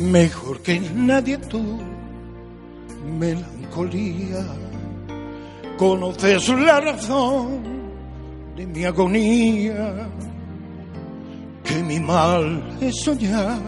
[0.00, 1.78] Mejor que nadie tú,
[3.18, 4.46] melancolía,
[5.76, 7.60] conoces la razón
[8.56, 10.08] de mi agonía,
[11.62, 13.60] que mi mal es soñar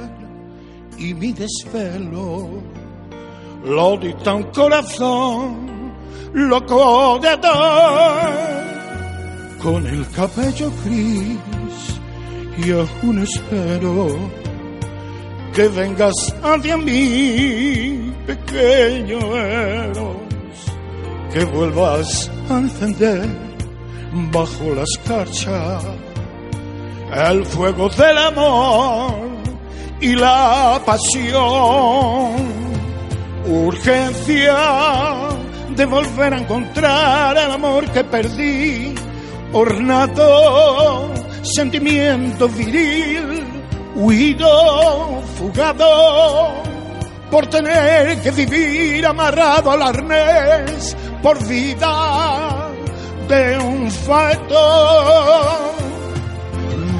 [0.96, 2.48] y mi desvelo.
[3.66, 5.92] Lo dicta un corazón
[6.32, 8.32] loco de dar,
[9.62, 12.00] con el cabello gris
[12.56, 14.41] y aún espero
[15.52, 20.16] que vengas hacia mí, pequeño Eros,
[21.32, 23.28] que vuelvas a encender
[24.32, 25.80] bajo la escarcha
[27.30, 29.12] el fuego del amor
[30.00, 32.62] y la pasión.
[33.46, 34.56] Urgencia
[35.76, 38.94] de volver a encontrar el amor que perdí,
[39.52, 41.10] ornato,
[41.42, 43.41] sentimiento viril
[43.94, 46.52] huido, fugado,
[47.30, 52.70] por tener que vivir amarrado al arnés por vida
[53.28, 55.58] de un fato.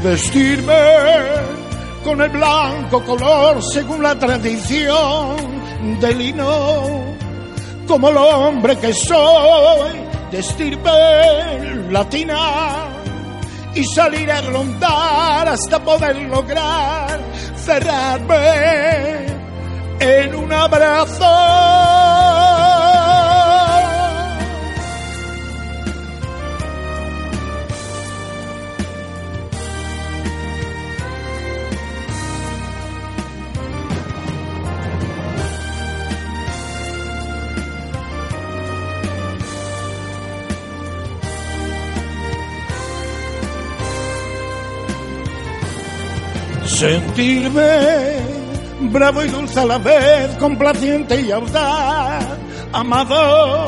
[0.02, 0.74] Vestirme
[2.04, 5.36] con el blanco color según la tradición
[6.00, 7.16] del lino,
[7.86, 9.92] como el hombre que soy,
[10.30, 10.90] de estirpe
[11.90, 12.81] latina
[13.74, 17.20] y salir a rondar hasta poder lograr
[17.56, 19.26] cerrarme
[20.00, 21.31] en un abrazo.
[46.82, 47.78] Sentirme
[48.90, 52.24] bravo y dulce a la vez, complaciente y audaz,
[52.72, 53.66] amado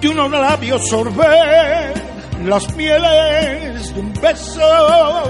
[0.00, 1.94] de unos labios sorber
[2.44, 5.22] las mieles de un beso,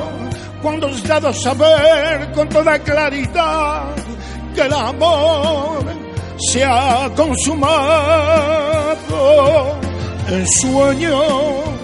[0.63, 3.95] cuando has dado saber con toda claridad
[4.55, 5.85] que el amor
[6.39, 7.87] se ha consumado
[10.31, 11.78] en sueño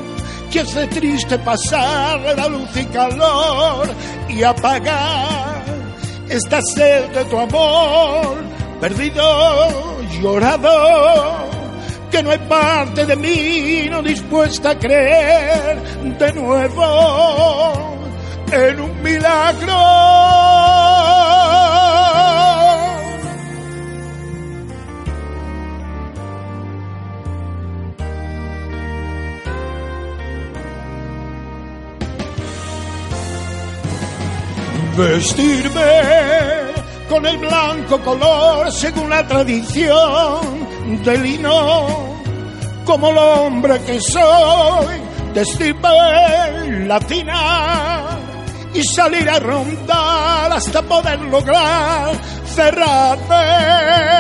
[0.55, 3.89] que hace triste pasar la luz y calor
[4.29, 5.65] y apagar
[6.29, 8.37] esta sed de tu amor,
[8.81, 11.51] perdido, llorado,
[12.09, 15.83] que no hay parte de mí no dispuesta a creer
[16.21, 17.97] de nuevo
[18.53, 19.94] en un milagro.
[34.97, 36.73] Vestirme
[37.09, 42.21] con el blanco color según la tradición del lino,
[42.85, 45.01] como el hombre que soy,
[45.33, 45.89] de estirpe
[46.87, 48.19] latina,
[48.73, 52.13] y salir a rondar hasta poder lograr
[52.47, 54.14] cerrarme